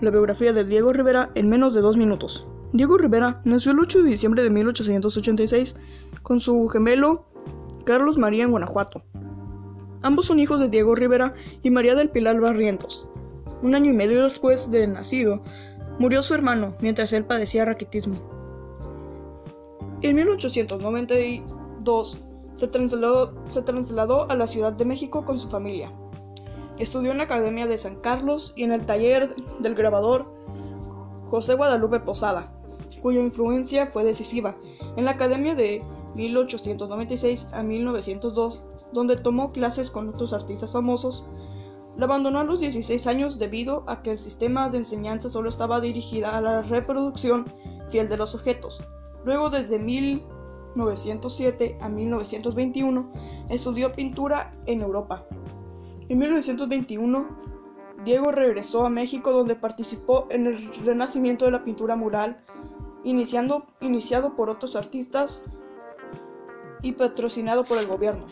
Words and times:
la 0.00 0.10
biografía 0.10 0.52
de 0.52 0.64
Diego 0.64 0.92
Rivera 0.92 1.30
en 1.34 1.48
menos 1.48 1.74
de 1.74 1.80
dos 1.80 1.96
minutos. 1.96 2.46
Diego 2.72 2.98
Rivera 2.98 3.40
nació 3.44 3.72
el 3.72 3.78
8 3.78 4.02
de 4.02 4.10
diciembre 4.10 4.42
de 4.42 4.50
1886 4.50 5.78
con 6.22 6.40
su 6.40 6.68
gemelo 6.68 7.26
Carlos 7.84 8.18
María 8.18 8.44
en 8.44 8.50
Guanajuato. 8.50 9.02
Ambos 10.02 10.26
son 10.26 10.40
hijos 10.40 10.60
de 10.60 10.68
Diego 10.68 10.94
Rivera 10.94 11.34
y 11.62 11.70
María 11.70 11.94
del 11.94 12.10
Pilar 12.10 12.40
Barrientos. 12.40 13.08
Un 13.62 13.74
año 13.74 13.90
y 13.90 13.94
medio 13.94 14.22
después 14.22 14.70
de 14.70 14.86
nacido, 14.86 15.42
murió 15.98 16.22
su 16.22 16.34
hermano 16.34 16.76
mientras 16.80 17.12
él 17.12 17.24
padecía 17.24 17.64
raquitismo. 17.64 18.16
En 20.02 20.16
1892 20.16 22.24
se 22.54 22.68
trasladó, 22.68 23.34
se 23.46 23.62
trasladó 23.62 24.30
a 24.30 24.34
la 24.34 24.46
Ciudad 24.46 24.72
de 24.72 24.84
México 24.84 25.24
con 25.24 25.38
su 25.38 25.48
familia. 25.48 25.90
Estudió 26.78 27.12
en 27.12 27.18
la 27.18 27.24
Academia 27.24 27.66
de 27.66 27.78
San 27.78 27.96
Carlos 27.96 28.52
y 28.56 28.64
en 28.64 28.72
el 28.72 28.84
taller 28.84 29.34
del 29.60 29.74
grabador 29.74 30.26
José 31.26 31.54
Guadalupe 31.54 32.00
Posada, 32.00 32.52
cuya 33.00 33.20
influencia 33.20 33.86
fue 33.86 34.04
decisiva. 34.04 34.56
En 34.96 35.04
la 35.04 35.12
Academia 35.12 35.54
de 35.54 35.84
1896 36.16 37.48
a 37.52 37.62
1902, 37.62 38.64
donde 38.92 39.16
tomó 39.16 39.52
clases 39.52 39.90
con 39.90 40.08
otros 40.08 40.32
artistas 40.32 40.72
famosos, 40.72 41.28
la 41.96 42.06
abandonó 42.06 42.40
a 42.40 42.44
los 42.44 42.58
16 42.60 43.06
años 43.06 43.38
debido 43.38 43.84
a 43.86 44.02
que 44.02 44.10
el 44.10 44.18
sistema 44.18 44.68
de 44.68 44.78
enseñanza 44.78 45.28
solo 45.28 45.48
estaba 45.48 45.80
dirigida 45.80 46.36
a 46.36 46.40
la 46.40 46.62
reproducción 46.62 47.46
fiel 47.88 48.08
de 48.08 48.16
los 48.16 48.34
objetos. 48.34 48.82
Luego, 49.24 49.48
desde 49.48 49.78
1907 49.78 51.78
a 51.80 51.88
1921, 51.88 53.12
estudió 53.48 53.92
pintura 53.92 54.50
en 54.66 54.80
Europa. 54.80 55.24
En 56.08 56.18
1921, 56.18 57.26
Diego 58.04 58.30
regresó 58.30 58.84
a 58.84 58.90
México 58.90 59.32
donde 59.32 59.56
participó 59.56 60.26
en 60.28 60.46
el 60.46 60.70
renacimiento 60.84 61.46
de 61.46 61.52
la 61.52 61.64
pintura 61.64 61.96
mural, 61.96 62.44
iniciado 63.04 64.36
por 64.36 64.50
otros 64.50 64.76
artistas 64.76 65.50
y 66.82 66.92
patrocinado 66.92 67.64
por 67.64 67.78
el 67.78 67.86
gobierno. 67.86 68.26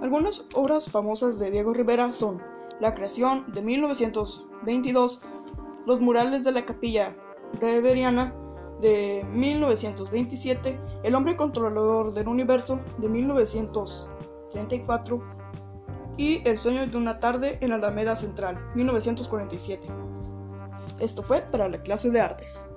Algunas 0.00 0.46
obras 0.54 0.88
famosas 0.88 1.40
de 1.40 1.50
Diego 1.50 1.74
Rivera 1.74 2.12
son 2.12 2.40
la 2.78 2.94
creación 2.94 3.44
de 3.52 3.60
1922, 3.60 5.22
los 5.84 6.00
murales 6.00 6.44
de 6.44 6.52
la 6.52 6.64
capilla 6.64 7.16
Reveriana 7.60 8.32
de 8.80 9.26
1927, 9.32 10.78
El 11.02 11.16
hombre 11.16 11.36
controlador 11.36 12.14
del 12.14 12.28
universo 12.28 12.78
de 12.98 13.08
1934 13.08 15.37
y 16.18 16.42
El 16.46 16.58
sueño 16.58 16.86
de 16.86 16.96
una 16.98 17.20
tarde 17.20 17.58
en 17.62 17.72
Alameda 17.72 18.16
Central, 18.16 18.58
1947. 18.74 19.86
Esto 20.98 21.22
fue 21.22 21.42
para 21.42 21.68
la 21.68 21.80
clase 21.80 22.10
de 22.10 22.20
artes. 22.20 22.68